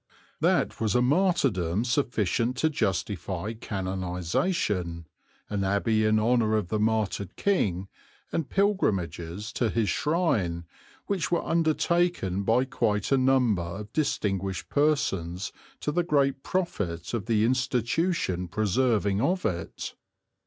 That 0.39 0.79
was 0.81 0.95
a 0.95 1.01
martyrdom 1.03 1.83
sufficient 1.85 2.57
to 2.57 2.71
justify 2.71 3.53
canonization, 3.53 5.05
an 5.47 5.63
abbey 5.63 6.05
in 6.05 6.19
honour 6.19 6.55
of 6.57 6.69
the 6.69 6.79
martyred 6.79 7.35
king, 7.35 7.87
and 8.31 8.49
pilgrimages 8.49 9.53
to 9.53 9.69
his 9.69 9.89
shrine, 9.89 10.65
which 11.05 11.31
were 11.31 11.45
undertaken 11.45 12.41
by 12.41 12.65
quite 12.65 13.11
a 13.11 13.15
number 13.19 13.61
of 13.61 13.93
distinguished 13.93 14.69
persons 14.69 15.51
to 15.81 15.91
the 15.91 16.01
great 16.01 16.41
profit 16.41 17.13
of 17.13 17.27
the 17.27 17.45
institution 17.45 18.47
preserving 18.47 19.21
of 19.21 19.45
it. 19.45 19.93